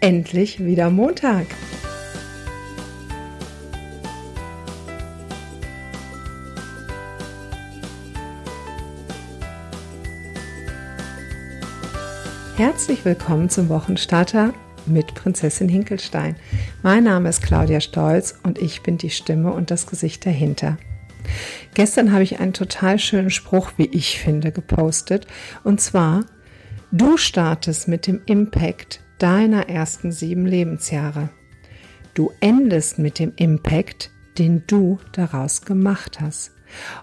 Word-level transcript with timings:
endlich 0.00 0.64
wieder 0.64 0.90
Montag. 0.90 1.46
Herzlich 12.56 13.04
willkommen 13.04 13.50
zum 13.50 13.68
Wochenstarter 13.68 14.52
mit 14.86 15.14
Prinzessin 15.14 15.68
Hinkelstein. 15.68 16.36
Mein 16.82 17.04
Name 17.04 17.28
ist 17.28 17.42
Claudia 17.42 17.80
Stolz 17.80 18.38
und 18.42 18.58
ich 18.58 18.82
bin 18.82 18.98
die 18.98 19.10
Stimme 19.10 19.52
und 19.52 19.70
das 19.70 19.86
Gesicht 19.86 20.24
dahinter. 20.26 20.76
Gestern 21.74 22.12
habe 22.12 22.22
ich 22.22 22.40
einen 22.40 22.52
total 22.52 22.98
schönen 22.98 23.30
Spruch, 23.30 23.72
wie 23.76 23.86
ich 23.86 24.18
finde, 24.18 24.50
gepostet. 24.50 25.26
Und 25.62 25.80
zwar, 25.80 26.24
du 26.90 27.16
startest 27.16 27.86
mit 27.86 28.06
dem 28.06 28.22
Impact 28.26 29.00
deiner 29.18 29.68
ersten 29.68 30.12
sieben 30.12 30.46
Lebensjahre. 30.46 31.30
Du 32.14 32.32
endest 32.40 32.98
mit 32.98 33.18
dem 33.18 33.32
Impact, 33.36 34.10
den 34.38 34.64
du 34.66 34.98
daraus 35.12 35.62
gemacht 35.62 36.20
hast. 36.20 36.52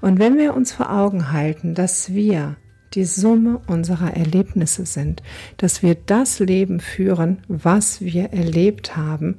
Und 0.00 0.18
wenn 0.18 0.38
wir 0.38 0.54
uns 0.54 0.72
vor 0.72 0.92
Augen 0.92 1.32
halten, 1.32 1.74
dass 1.74 2.12
wir 2.12 2.56
die 2.94 3.04
Summe 3.04 3.60
unserer 3.66 4.16
Erlebnisse 4.16 4.86
sind, 4.86 5.22
dass 5.56 5.82
wir 5.82 5.94
das 5.94 6.38
Leben 6.38 6.80
führen, 6.80 7.42
was 7.48 8.00
wir 8.00 8.32
erlebt 8.32 8.96
haben, 8.96 9.38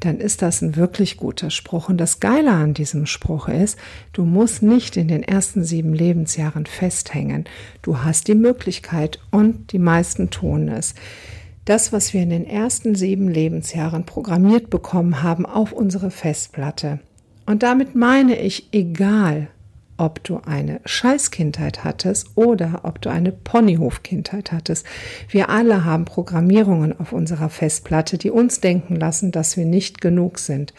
dann 0.00 0.18
ist 0.18 0.42
das 0.42 0.62
ein 0.62 0.76
wirklich 0.76 1.16
guter 1.16 1.50
Spruch. 1.50 1.88
Und 1.88 1.98
das 1.98 2.18
Geile 2.18 2.50
an 2.50 2.74
diesem 2.74 3.06
Spruch 3.06 3.48
ist, 3.48 3.78
du 4.12 4.24
musst 4.24 4.62
nicht 4.62 4.96
in 4.96 5.08
den 5.08 5.22
ersten 5.22 5.62
sieben 5.62 5.94
Lebensjahren 5.94 6.66
festhängen. 6.66 7.44
Du 7.82 7.98
hast 7.98 8.26
die 8.28 8.34
Möglichkeit 8.34 9.20
und 9.30 9.72
die 9.72 9.78
meisten 9.78 10.30
tun 10.30 10.68
es. 10.68 10.94
Das, 11.64 11.92
was 11.92 12.12
wir 12.12 12.22
in 12.22 12.30
den 12.30 12.46
ersten 12.46 12.94
sieben 12.94 13.28
Lebensjahren 13.28 14.04
programmiert 14.04 14.68
bekommen 14.68 15.22
haben, 15.22 15.46
auf 15.46 15.72
unsere 15.72 16.10
Festplatte. 16.10 16.98
Und 17.46 17.62
damit 17.62 17.94
meine 17.94 18.36
ich, 18.36 18.68
egal 18.72 19.48
ob 20.02 20.24
du 20.24 20.40
eine 20.44 20.80
Scheißkindheit 20.84 21.84
hattest 21.84 22.32
oder 22.34 22.80
ob 22.82 23.00
du 23.00 23.08
eine 23.08 23.30
Ponyhofkindheit 23.30 24.50
hattest. 24.50 24.84
Wir 25.28 25.48
alle 25.48 25.84
haben 25.84 26.06
Programmierungen 26.06 26.98
auf 26.98 27.12
unserer 27.12 27.48
Festplatte, 27.48 28.18
die 28.18 28.32
uns 28.32 28.60
denken 28.60 28.96
lassen, 28.96 29.30
dass 29.30 29.56
wir 29.56 29.64
nicht 29.64 30.00
genug 30.00 30.40
sind, 30.40 30.74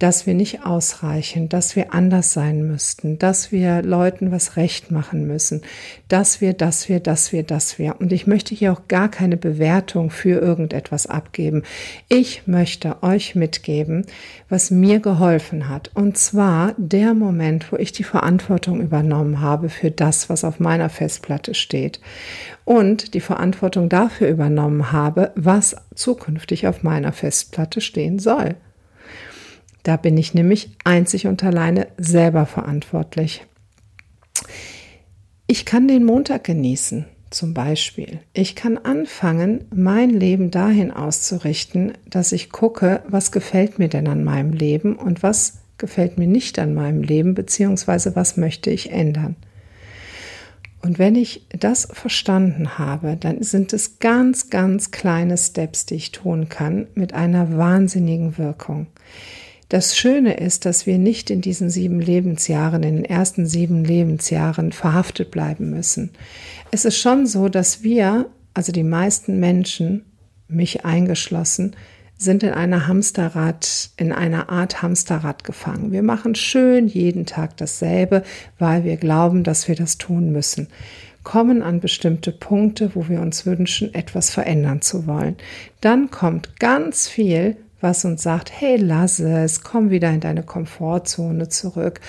dass 0.00 0.26
wir 0.26 0.34
nicht 0.34 0.66
ausreichen, 0.66 1.48
dass 1.48 1.76
wir 1.76 1.94
anders 1.94 2.32
sein 2.32 2.66
müssten, 2.66 3.20
dass 3.20 3.52
wir 3.52 3.82
Leuten 3.82 4.32
was 4.32 4.56
recht 4.56 4.90
machen 4.90 5.28
müssen, 5.28 5.62
dass 6.08 6.40
wir, 6.40 6.52
dass 6.52 6.88
wir, 6.88 6.98
dass 6.98 7.30
wir, 7.30 7.44
dass 7.44 7.78
wir. 7.78 8.00
Und 8.00 8.12
ich 8.12 8.26
möchte 8.26 8.52
hier 8.52 8.72
auch 8.72 8.88
gar 8.88 9.08
keine 9.08 9.36
Bewertung 9.36 10.10
für 10.10 10.40
irgendetwas 10.40 11.06
abgeben. 11.06 11.62
Ich 12.08 12.48
möchte 12.48 13.04
euch 13.04 13.36
mitgeben, 13.36 14.06
was 14.48 14.72
mir 14.72 14.98
geholfen 14.98 15.68
hat. 15.68 15.92
Und 15.94 16.18
zwar 16.18 16.74
der 16.78 17.14
Moment, 17.14 17.70
wo 17.70 17.76
ich 17.76 17.92
die 17.92 18.04
Verantwortung 18.04 18.55
Verantwortung 18.56 18.80
übernommen 18.80 19.40
habe 19.40 19.68
für 19.68 19.90
das, 19.90 20.30
was 20.30 20.42
auf 20.42 20.60
meiner 20.60 20.88
Festplatte 20.88 21.52
steht 21.52 22.00
und 22.64 23.12
die 23.12 23.20
Verantwortung 23.20 23.90
dafür 23.90 24.28
übernommen 24.28 24.92
habe, 24.92 25.32
was 25.34 25.76
zukünftig 25.94 26.66
auf 26.66 26.82
meiner 26.82 27.12
Festplatte 27.12 27.82
stehen 27.82 28.18
soll. 28.18 28.54
Da 29.82 29.96
bin 29.98 30.16
ich 30.16 30.32
nämlich 30.32 30.70
einzig 30.84 31.26
und 31.26 31.44
alleine 31.44 31.88
selber 31.98 32.46
verantwortlich. 32.46 33.44
Ich 35.46 35.66
kann 35.66 35.86
den 35.86 36.04
Montag 36.04 36.44
genießen, 36.44 37.04
zum 37.28 37.52
Beispiel. 37.52 38.20
Ich 38.32 38.56
kann 38.56 38.78
anfangen, 38.78 39.66
mein 39.74 40.08
Leben 40.08 40.50
dahin 40.50 40.90
auszurichten, 40.90 41.92
dass 42.08 42.32
ich 42.32 42.50
gucke, 42.50 43.02
was 43.06 43.32
gefällt 43.32 43.78
mir 43.78 43.88
denn 43.88 44.08
an 44.08 44.24
meinem 44.24 44.52
Leben 44.52 44.96
und 44.96 45.22
was 45.22 45.58
gefällt 45.78 46.18
mir 46.18 46.26
nicht 46.26 46.58
an 46.58 46.74
meinem 46.74 47.02
Leben, 47.02 47.34
beziehungsweise 47.34 48.16
was 48.16 48.36
möchte 48.36 48.70
ich 48.70 48.90
ändern. 48.90 49.36
Und 50.82 50.98
wenn 50.98 51.16
ich 51.16 51.46
das 51.48 51.88
verstanden 51.90 52.78
habe, 52.78 53.16
dann 53.18 53.42
sind 53.42 53.72
es 53.72 53.98
ganz, 53.98 54.50
ganz 54.50 54.92
kleine 54.92 55.36
Steps, 55.36 55.86
die 55.86 55.96
ich 55.96 56.12
tun 56.12 56.48
kann, 56.48 56.86
mit 56.94 57.12
einer 57.12 57.56
wahnsinnigen 57.56 58.38
Wirkung. 58.38 58.86
Das 59.68 59.96
Schöne 59.96 60.34
ist, 60.34 60.64
dass 60.64 60.86
wir 60.86 60.98
nicht 60.98 61.28
in 61.28 61.40
diesen 61.40 61.70
sieben 61.70 61.98
Lebensjahren, 61.98 62.84
in 62.84 62.96
den 62.96 63.04
ersten 63.04 63.46
sieben 63.46 63.84
Lebensjahren 63.84 64.70
verhaftet 64.70 65.32
bleiben 65.32 65.70
müssen. 65.70 66.12
Es 66.70 66.84
ist 66.84 66.98
schon 66.98 67.26
so, 67.26 67.48
dass 67.48 67.82
wir, 67.82 68.30
also 68.54 68.70
die 68.70 68.84
meisten 68.84 69.40
Menschen, 69.40 70.04
mich 70.46 70.84
eingeschlossen, 70.84 71.74
sind 72.18 72.42
in 72.42 72.52
einer 72.52 72.86
Hamsterrad, 72.86 73.90
in 73.96 74.12
einer 74.12 74.48
Art 74.48 74.82
Hamsterrad 74.82 75.44
gefangen. 75.44 75.92
Wir 75.92 76.02
machen 76.02 76.34
schön 76.34 76.88
jeden 76.88 77.26
Tag 77.26 77.56
dasselbe, 77.58 78.22
weil 78.58 78.84
wir 78.84 78.96
glauben, 78.96 79.44
dass 79.44 79.68
wir 79.68 79.74
das 79.74 79.98
tun 79.98 80.32
müssen. 80.32 80.68
Kommen 81.24 81.62
an 81.62 81.80
bestimmte 81.80 82.32
Punkte, 82.32 82.92
wo 82.94 83.08
wir 83.08 83.20
uns 83.20 83.44
wünschen, 83.46 83.92
etwas 83.94 84.30
verändern 84.30 84.80
zu 84.80 85.06
wollen. 85.06 85.36
Dann 85.80 86.10
kommt 86.10 86.58
ganz 86.58 87.08
viel, 87.08 87.56
was 87.80 88.04
uns 88.04 88.22
sagt, 88.22 88.50
hey, 88.52 88.76
lass 88.76 89.18
es, 89.18 89.62
komm 89.62 89.90
wieder 89.90 90.10
in 90.10 90.20
deine 90.20 90.42
Komfortzone 90.42 91.48
zurück. 91.48 92.00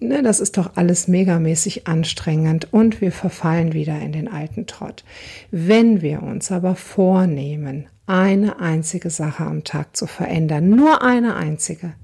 Ne, 0.00 0.22
das 0.22 0.38
ist 0.38 0.56
doch 0.58 0.76
alles 0.76 1.08
megamäßig 1.08 1.88
anstrengend 1.88 2.72
und 2.72 3.00
wir 3.00 3.10
verfallen 3.10 3.72
wieder 3.72 3.98
in 3.98 4.12
den 4.12 4.28
alten 4.28 4.66
Trott. 4.66 5.04
Wenn 5.50 6.02
wir 6.02 6.22
uns 6.22 6.52
aber 6.52 6.76
vornehmen, 6.76 7.88
eine 8.06 8.60
einzige 8.60 9.10
Sache 9.10 9.44
am 9.44 9.64
Tag 9.64 9.96
zu 9.96 10.06
verändern, 10.06 10.70
nur 10.70 11.02
eine 11.02 11.34
einzige, 11.34 11.94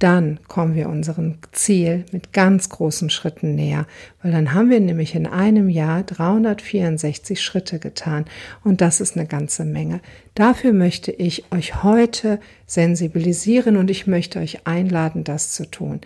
dann 0.00 0.40
kommen 0.48 0.74
wir 0.74 0.88
unserem 0.88 1.38
Ziel 1.52 2.06
mit 2.10 2.32
ganz 2.32 2.68
großen 2.70 3.08
Schritten 3.08 3.54
näher, 3.54 3.86
weil 4.20 4.32
dann 4.32 4.52
haben 4.52 4.68
wir 4.68 4.80
nämlich 4.80 5.14
in 5.14 5.28
einem 5.28 5.68
Jahr 5.68 6.02
364 6.02 7.40
Schritte 7.40 7.78
getan 7.78 8.24
und 8.64 8.80
das 8.80 9.00
ist 9.00 9.16
eine 9.16 9.28
ganze 9.28 9.64
Menge. 9.64 10.00
Dafür 10.34 10.72
möchte 10.72 11.12
ich 11.12 11.44
euch 11.52 11.84
heute 11.84 12.40
sensibilisieren 12.66 13.76
und 13.76 13.92
ich 13.92 14.08
möchte 14.08 14.40
euch 14.40 14.66
einladen, 14.66 15.22
das 15.22 15.52
zu 15.52 15.70
tun. 15.70 16.00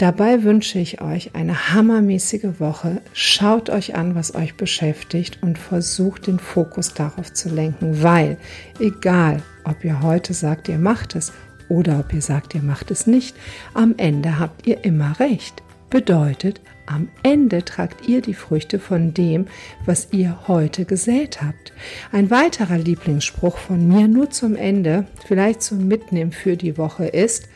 Dabei 0.00 0.44
wünsche 0.44 0.78
ich 0.78 1.02
euch 1.02 1.34
eine 1.34 1.74
hammermäßige 1.74 2.58
Woche. 2.58 3.02
Schaut 3.12 3.68
euch 3.68 3.96
an, 3.96 4.14
was 4.14 4.34
euch 4.34 4.54
beschäftigt 4.54 5.42
und 5.42 5.58
versucht 5.58 6.26
den 6.26 6.38
Fokus 6.38 6.94
darauf 6.94 7.34
zu 7.34 7.50
lenken, 7.50 8.02
weil 8.02 8.38
egal, 8.78 9.42
ob 9.62 9.84
ihr 9.84 10.00
heute 10.00 10.32
sagt, 10.32 10.70
ihr 10.70 10.78
macht 10.78 11.16
es 11.16 11.34
oder 11.68 11.98
ob 11.98 12.14
ihr 12.14 12.22
sagt, 12.22 12.54
ihr 12.54 12.62
macht 12.62 12.90
es 12.90 13.06
nicht, 13.06 13.36
am 13.74 13.92
Ende 13.98 14.38
habt 14.38 14.66
ihr 14.66 14.86
immer 14.86 15.20
recht. 15.20 15.62
Bedeutet, 15.90 16.62
am 16.86 17.08
Ende 17.22 17.62
tragt 17.62 18.08
ihr 18.08 18.22
die 18.22 18.32
Früchte 18.32 18.78
von 18.78 19.12
dem, 19.12 19.48
was 19.84 20.08
ihr 20.12 20.48
heute 20.48 20.86
gesät 20.86 21.42
habt. 21.42 21.74
Ein 22.10 22.30
weiterer 22.30 22.78
Lieblingsspruch 22.78 23.58
von 23.58 23.86
mir 23.86 24.08
nur 24.08 24.30
zum 24.30 24.56
Ende, 24.56 25.06
vielleicht 25.26 25.60
zum 25.60 25.88
Mitnehmen 25.88 26.32
für 26.32 26.56
die 26.56 26.78
Woche 26.78 27.04
ist, 27.04 27.50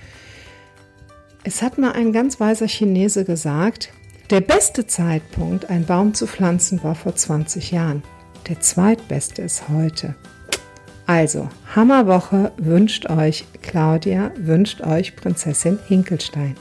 es 1.44 1.60
hat 1.60 1.78
mal 1.78 1.92
ein 1.92 2.12
ganz 2.12 2.40
weiser 2.40 2.66
Chinese 2.66 3.24
gesagt, 3.24 3.90
der 4.30 4.40
beste 4.40 4.86
Zeitpunkt, 4.86 5.68
einen 5.68 5.84
Baum 5.84 6.14
zu 6.14 6.26
pflanzen, 6.26 6.82
war 6.82 6.94
vor 6.94 7.14
20 7.14 7.70
Jahren. 7.70 8.02
Der 8.48 8.60
zweitbeste 8.60 9.42
ist 9.42 9.68
heute. 9.68 10.14
Also, 11.06 11.50
Hammerwoche 11.76 12.52
wünscht 12.56 13.10
euch 13.10 13.44
Claudia, 13.60 14.32
wünscht 14.36 14.80
euch 14.80 15.14
Prinzessin 15.14 15.78
Hinkelstein. 15.86 16.56